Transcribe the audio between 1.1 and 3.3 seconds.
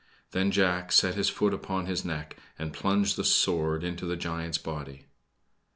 his foot upon his neck and plunged